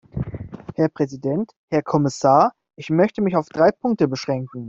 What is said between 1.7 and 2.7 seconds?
Kommissar!